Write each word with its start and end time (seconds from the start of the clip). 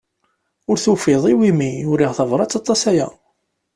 Ur 0.69 0.77
tufiḍ 0.83 1.23
iwimi 1.33 1.69
uriɣ 1.91 2.11
tabrat 2.17 2.57
aṭas 2.59 2.81
aya. 2.91 3.07